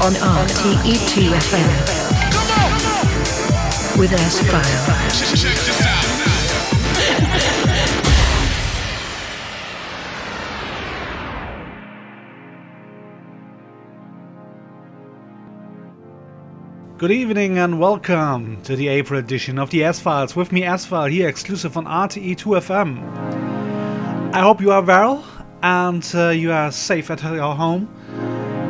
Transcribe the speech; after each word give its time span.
on 0.00 0.14
RTE2FM 0.14 1.68
with 3.98 4.10
S-File. 4.10 4.96
Good 16.96 17.10
evening 17.10 17.58
and 17.58 17.78
welcome 17.78 18.62
to 18.62 18.76
the 18.76 18.88
April 18.88 19.18
edition 19.18 19.58
of 19.58 19.68
the 19.68 19.84
S-Files 19.84 20.34
with 20.34 20.52
me 20.52 20.64
S-File 20.64 21.08
here 21.08 21.28
exclusive 21.28 21.76
on 21.76 21.84
RTE2FM. 21.84 23.02
I 24.32 24.40
hope 24.40 24.62
you 24.62 24.72
are 24.72 24.82
well 24.82 25.22
and 25.62 26.10
uh, 26.14 26.28
you 26.28 26.52
are 26.52 26.72
safe 26.72 27.10
at 27.10 27.22
your 27.22 27.54
home 27.54 27.88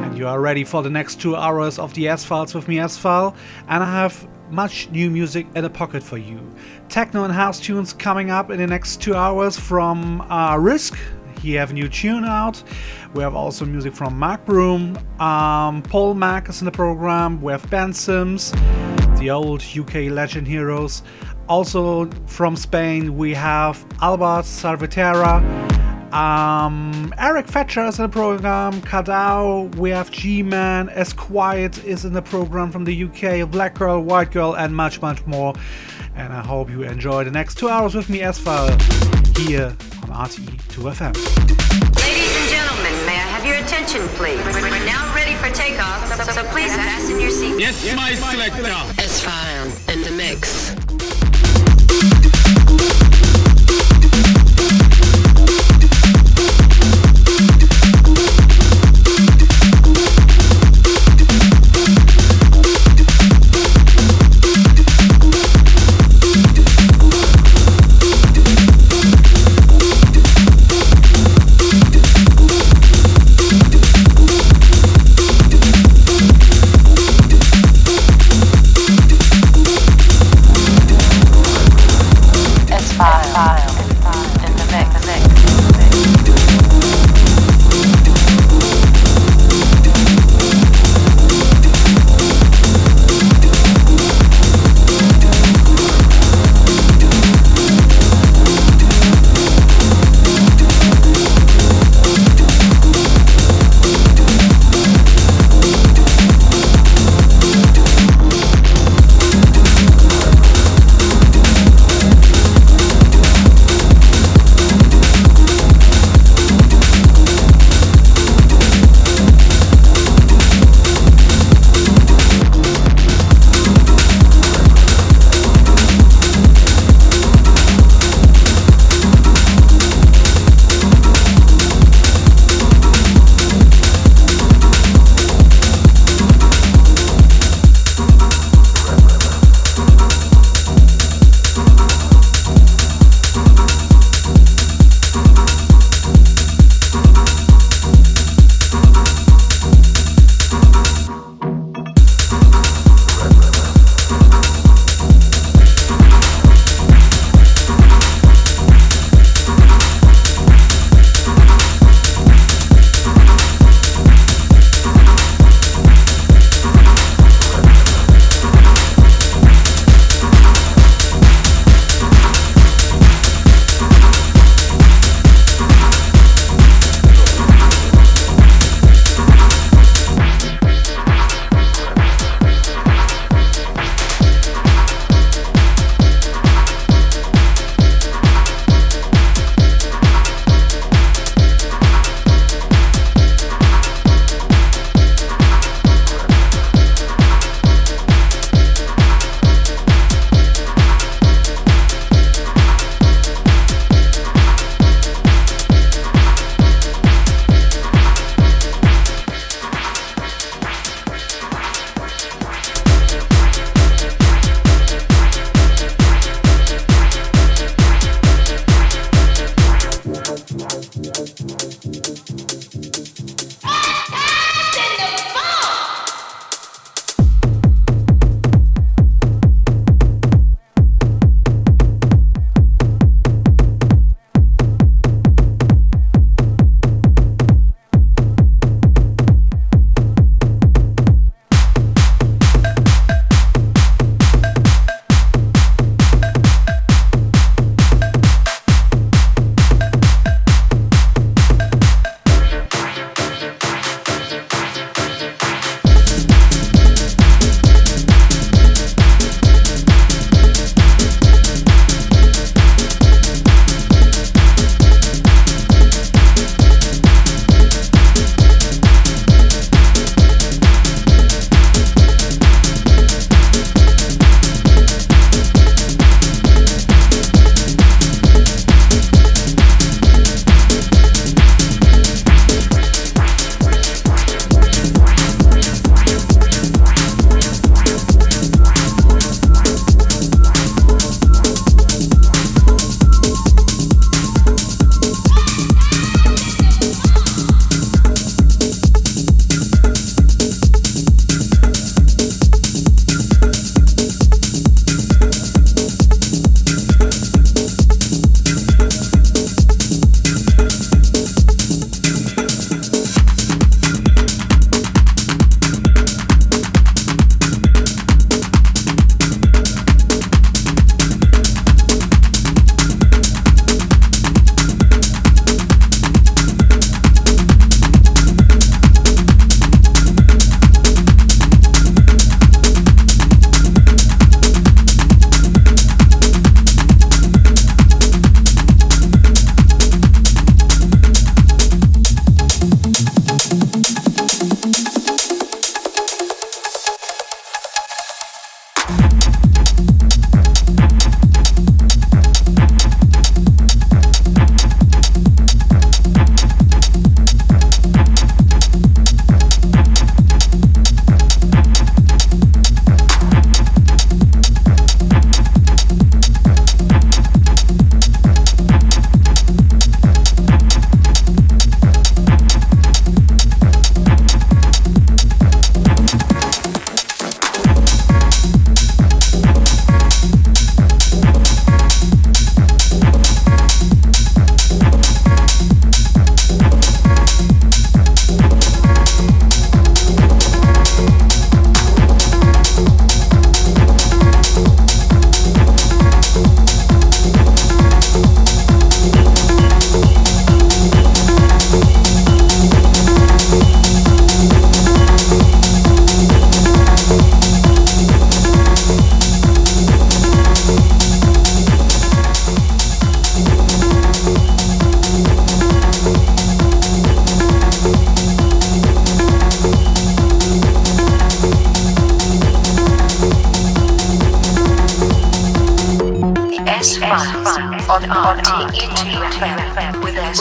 And 0.02 0.16
you 0.16 0.26
are 0.26 0.40
ready 0.40 0.64
for 0.64 0.82
the 0.82 0.90
next 0.90 1.20
two 1.20 1.36
hours 1.36 1.78
of 1.78 1.94
the 1.94 2.08
S 2.08 2.24
Files 2.24 2.54
with 2.54 2.68
me, 2.68 2.80
File, 2.88 3.34
and 3.68 3.82
I 3.82 3.92
have 3.92 4.26
much 4.50 4.90
new 4.90 5.10
music 5.10 5.46
in 5.54 5.62
the 5.62 5.70
pocket 5.70 6.02
for 6.02 6.18
you. 6.18 6.40
Techno 6.88 7.24
and 7.24 7.32
house 7.32 7.60
tunes 7.60 7.92
coming 7.92 8.30
up 8.30 8.50
in 8.50 8.58
the 8.58 8.66
next 8.66 9.00
two 9.00 9.14
hours 9.14 9.58
from 9.58 10.20
uh, 10.22 10.56
Risc. 10.56 10.98
He 11.40 11.54
have 11.54 11.70
a 11.70 11.74
new 11.74 11.88
tune 11.88 12.24
out. 12.24 12.62
We 13.14 13.22
have 13.22 13.34
also 13.34 13.64
music 13.64 13.94
from 13.94 14.18
Mark 14.18 14.44
Broom. 14.44 14.98
Um, 15.18 15.82
Paul 15.82 16.14
Mac 16.14 16.48
is 16.48 16.60
in 16.60 16.64
the 16.64 16.72
program. 16.72 17.41
We 17.41 17.52
have 17.52 17.68
Ben 17.70 17.92
Sims, 17.92 18.52
the 19.18 19.30
old 19.30 19.62
UK 19.62 20.10
legend 20.10 20.46
heroes. 20.46 21.02
Also 21.48 22.10
from 22.27 22.56
Spain, 22.56 23.16
we 23.16 23.34
have 23.34 23.84
Albert 24.00 24.44
Salvatierra. 24.44 25.80
Um, 26.12 27.14
Eric 27.19 27.46
Fetcher 27.46 27.84
is 27.86 27.98
in 27.98 28.05
the 28.05 28.08
program. 28.08 28.80
Cardao, 28.83 29.75
we 29.77 29.91
have 29.91 30.11
G-Man, 30.11 30.89
S 30.91 31.12
Quiet 31.12 31.84
is 31.84 32.05
in 32.05 32.12
the 32.12 32.22
program 32.22 32.72
from 32.72 32.84
the 32.84 33.05
UK, 33.05 33.48
Black 33.50 33.75
Girl, 33.75 34.00
White 34.00 34.33
Girl, 34.33 34.56
and 34.56 34.75
much, 34.75 35.00
much 35.00 35.25
more. 35.27 35.55
And 36.16 36.33
I 36.33 36.44
hope 36.44 36.69
you 36.69 36.83
enjoy 36.83 37.25
the 37.25 37.31
next 37.31 37.58
two 37.58 37.69
hours 37.69 37.94
with 37.94 38.11
me, 38.11 38.20
S-File, 38.22 38.77
here 39.38 39.77
on 40.03 40.11
RTE2FM. 40.11 41.14
Ladies 41.14 42.36
and 42.36 42.50
gentlemen, 42.50 43.06
may 43.06 43.14
I 43.14 43.31
have 43.31 43.47
your 43.47 43.56
attention, 43.56 44.00
please? 44.19 44.44
We're 44.44 44.84
now 44.84 45.14
ready 45.14 45.34
for 45.36 45.48
takeoff, 45.55 46.06
so, 46.12 46.33
so 46.33 46.44
please 46.50 46.75
fasten 46.75 47.20
your 47.20 47.31
seatbelts. 47.31 47.61
Yes, 47.61 47.97
my 47.97 48.14
selector. 48.14 48.66
S-File 49.00 49.94
in 49.94 50.03
the 50.03 50.11
mix. 50.11 50.75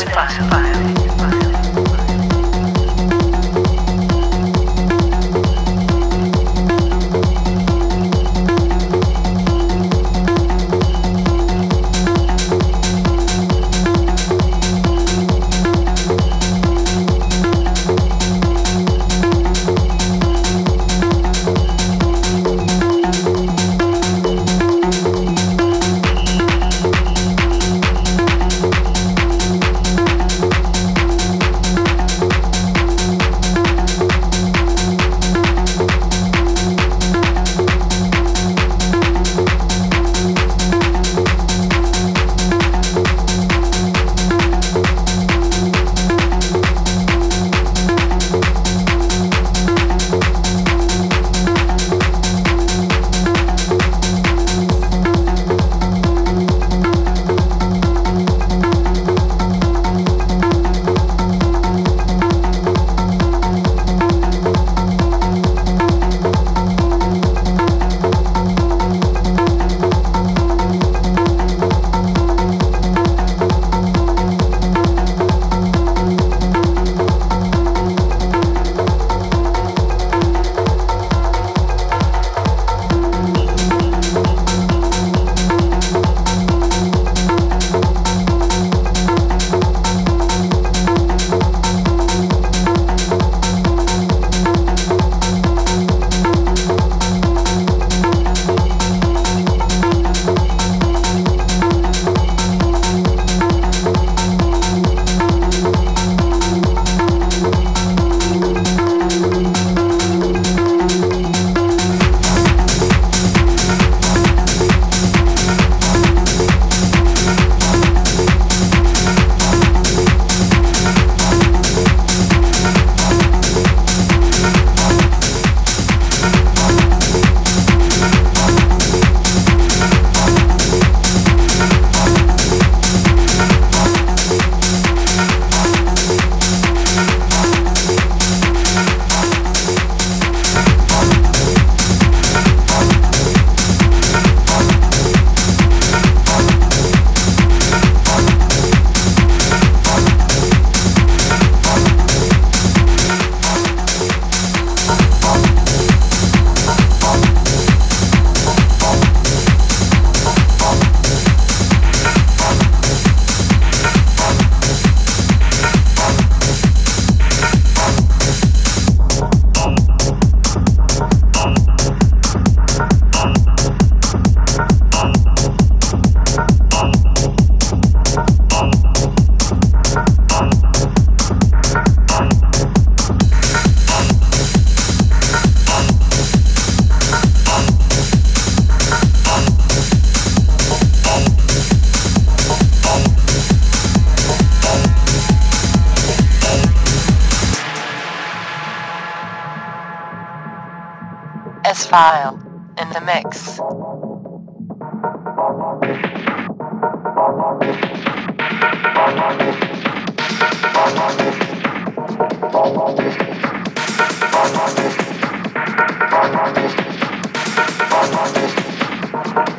RTE2FM 0.09 0.49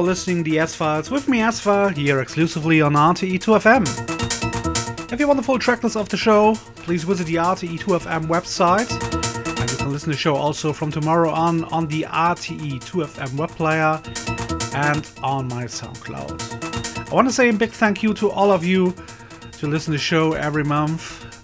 Listening 0.00 0.44
to 0.44 0.50
the 0.50 0.58
S-Files 0.58 1.10
with 1.10 1.28
me, 1.28 1.40
S-File, 1.40 1.90
here 1.90 2.20
exclusively 2.20 2.80
on 2.80 2.94
RTE2FM. 2.94 5.12
If 5.12 5.20
you 5.20 5.26
want 5.26 5.38
the 5.38 5.42
full 5.42 5.58
tracklist 5.58 5.98
of 5.98 6.08
the 6.08 6.16
show, 6.16 6.54
please 6.76 7.04
visit 7.04 7.26
the 7.26 7.36
RTE2FM 7.36 8.26
website. 8.26 8.90
And 9.60 9.70
you 9.70 9.76
can 9.76 9.92
listen 9.92 10.10
to 10.10 10.16
the 10.16 10.20
show 10.20 10.34
also 10.34 10.72
from 10.72 10.90
tomorrow 10.90 11.30
on 11.30 11.64
on 11.64 11.86
the 11.86 12.02
RTE2FM 12.02 13.36
web 13.36 13.50
player 13.50 14.00
and 14.74 15.08
on 15.22 15.48
my 15.48 15.64
SoundCloud. 15.64 17.10
I 17.10 17.14
want 17.14 17.28
to 17.28 17.32
say 17.32 17.48
a 17.48 17.52
big 17.52 17.70
thank 17.70 18.02
you 18.02 18.12
to 18.14 18.30
all 18.30 18.50
of 18.50 18.64
you 18.64 18.94
to 19.58 19.66
listen 19.66 19.92
to 19.92 19.98
the 19.98 19.98
show 19.98 20.32
every 20.32 20.64
month. 20.64 21.00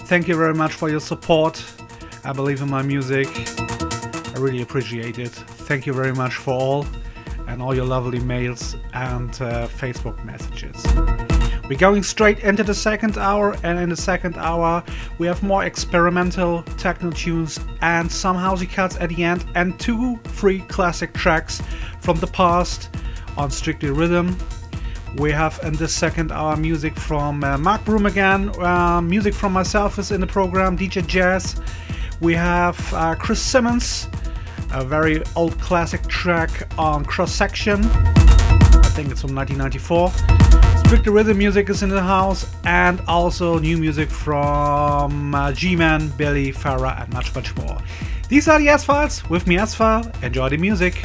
Thank 0.09 0.29
you 0.29 0.37
very 0.37 0.55
much 0.55 0.73
for 0.73 0.89
your 0.89 1.01
support. 1.01 1.63
I 2.25 2.33
believe 2.33 2.61
in 2.61 2.69
my 2.69 2.83
music. 2.83 3.29
I 3.29 4.39
really 4.39 4.63
appreciate 4.63 5.19
it. 5.19 5.33
Thank 5.69 5.87
you 5.87 5.93
very 5.93 6.13
much 6.13 6.35
for 6.35 6.53
all 6.53 6.87
and 7.47 7.63
all 7.63 7.75
your 7.75 7.85
lovely 7.85 8.21
mails 8.21 8.77
and 8.95 9.31
uh, 9.43 9.67
Facebook 9.69 10.23
messages. 10.25 10.85
We're 11.69 11.79
going 11.79 12.03
straight 12.03 12.41
into 12.41 12.65
the 12.65 12.75
second 12.75 13.17
hour, 13.17 13.57
and 13.63 13.79
in 13.79 13.89
the 13.89 13.97
second 13.97 14.37
hour, 14.37 14.83
we 15.19 15.27
have 15.27 15.43
more 15.43 15.65
experimental 15.65 16.63
techno 16.77 17.11
tunes 17.13 17.59
and 17.81 18.11
some 18.11 18.37
housey 18.37 18.71
cuts 18.71 18.97
at 18.97 19.09
the 19.09 19.25
end, 19.25 19.47
and 19.55 19.79
two 19.79 20.17
free 20.25 20.61
classic 20.61 21.15
tracks 21.15 21.63
from 22.01 22.19
the 22.19 22.27
past 22.27 22.91
on 23.37 23.51
Strictly 23.51 23.91
Rhythm. 23.91 24.37
We 25.17 25.31
have 25.33 25.61
in 25.63 25.75
the 25.75 25.89
second 25.89 26.33
hour 26.33 26.57
music 26.57 26.97
from 26.99 27.45
uh, 27.45 27.59
Mark 27.59 27.85
Broom 27.85 28.07
again, 28.07 28.51
uh, 28.61 29.01
music 29.01 29.33
from 29.33 29.53
myself 29.53 29.99
is 29.99 30.11
in 30.11 30.21
the 30.21 30.27
program, 30.27 30.77
DJ 30.77 31.07
Jazz. 31.07 31.61
We 32.21 32.35
have 32.35 32.93
uh, 32.93 33.15
Chris 33.15 33.41
Simmons 33.41 34.09
a 34.73 34.85
very 34.85 35.23
old 35.37 35.59
classic 35.61 36.03
track 36.09 36.69
on 36.79 37.05
Cross 37.05 37.33
Section. 37.33 37.85
I 37.85 38.91
think 38.95 39.11
it's 39.11 39.21
from 39.21 39.35
1994. 39.35 40.11
Strictly 40.87 41.13
Rhythm 41.13 41.39
music 41.39 41.71
is 41.71 41.83
in 41.83 41.89
the 41.89 42.03
house, 42.03 42.47
and 42.65 43.01
also 43.09 43.59
new 43.59 43.79
music 43.79 44.11
from 44.11 45.35
uh, 45.35 45.53
G 45.53 45.77
Man, 45.77 46.09
Billy, 46.17 46.53
Phara, 46.53 46.97
and 47.01 47.13
much, 47.13 47.35
much 47.35 47.55
more. 47.57 47.79
These 48.29 48.49
are 48.49 48.59
the 48.59 48.69
S 48.69 48.85
Files. 48.85 49.29
With 49.29 49.47
me, 49.47 49.59
S 49.59 49.75
File. 49.75 50.11
Enjoy 50.23 50.49
the 50.49 50.59
music. 50.59 51.03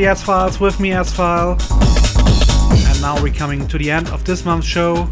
The 0.00 0.06
S 0.06 0.22
Files 0.22 0.58
with 0.58 0.80
me, 0.80 0.92
S 0.92 1.12
File. 1.12 1.58
And 2.70 3.02
now 3.02 3.22
we're 3.22 3.34
coming 3.34 3.68
to 3.68 3.76
the 3.76 3.90
end 3.90 4.08
of 4.08 4.24
this 4.24 4.46
month's 4.46 4.66
show, 4.66 5.04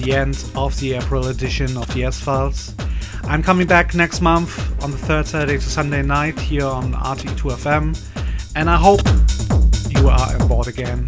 the 0.00 0.14
end 0.14 0.44
of 0.56 0.76
the 0.80 0.94
April 0.94 1.28
edition 1.28 1.76
of 1.76 1.86
the 1.94 2.02
S 2.02 2.18
Files. 2.18 2.74
I'm 3.22 3.40
coming 3.40 3.68
back 3.68 3.94
next 3.94 4.20
month 4.20 4.82
on 4.82 4.90
the 4.90 4.98
third 4.98 5.28
Saturday 5.28 5.58
to 5.58 5.70
Sunday 5.70 6.02
night 6.02 6.40
here 6.40 6.66
on 6.66 6.92
RTE2FM, 6.94 7.96
and 8.56 8.68
I 8.68 8.76
hope 8.76 9.02
you 9.90 10.08
are 10.08 10.40
on 10.40 10.48
board 10.48 10.66
again 10.66 11.02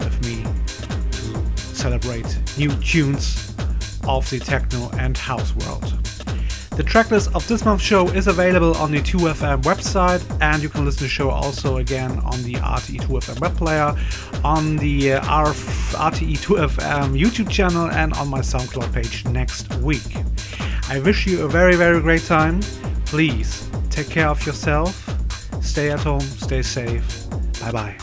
with 0.00 0.20
me 0.26 0.44
to 0.44 1.58
celebrate 1.58 2.36
new 2.58 2.70
tunes 2.82 3.54
of 4.06 4.28
the 4.28 4.38
techno 4.38 4.90
and 4.98 5.16
house 5.16 5.56
world. 5.56 6.01
The 6.76 6.82
tracklist 6.82 7.34
of 7.34 7.46
this 7.48 7.66
month's 7.66 7.84
show 7.84 8.08
is 8.08 8.28
available 8.28 8.74
on 8.78 8.92
the 8.92 9.00
2FM 9.00 9.62
website, 9.62 10.22
and 10.40 10.62
you 10.62 10.70
can 10.70 10.86
listen 10.86 11.00
to 11.00 11.04
the 11.04 11.10
show 11.10 11.28
also 11.28 11.76
again 11.76 12.12
on 12.20 12.42
the 12.44 12.54
RTE2FM 12.54 13.40
web 13.40 13.54
player, 13.56 13.94
on 14.42 14.76
the 14.76 15.14
uh, 15.14 15.20
RTE2FM 15.20 17.20
YouTube 17.20 17.50
channel, 17.50 17.90
and 17.90 18.14
on 18.14 18.28
my 18.28 18.40
SoundCloud 18.40 18.92
page 18.94 19.26
next 19.26 19.72
week. 19.76 20.16
I 20.88 20.98
wish 21.00 21.26
you 21.26 21.44
a 21.44 21.48
very, 21.48 21.76
very 21.76 22.00
great 22.00 22.22
time. 22.22 22.60
Please 23.04 23.68
take 23.90 24.08
care 24.08 24.28
of 24.28 24.44
yourself, 24.46 25.10
stay 25.60 25.90
at 25.90 26.00
home, 26.00 26.20
stay 26.20 26.62
safe. 26.62 27.28
Bye 27.60 27.72
bye. 27.72 28.01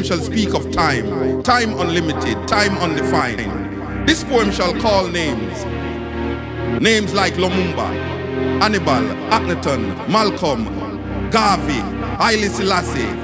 Poem 0.00 0.06
shall 0.06 0.24
speak 0.24 0.54
of 0.54 0.70
time, 0.72 1.42
time 1.42 1.78
unlimited, 1.78 2.36
time 2.48 2.76
undefined. 2.78 4.08
This 4.08 4.24
poem 4.24 4.50
shall 4.50 4.72
call 4.80 5.08
names, 5.08 5.64
names 6.80 7.12
like 7.12 7.34
Lumumba, 7.34 7.88
Hannibal, 8.62 9.04
Akhenaton, 9.30 10.08
Malcolm, 10.08 10.64
Garvey, 11.30 11.80
Haile 12.16 12.48
Selassie. 12.48 13.19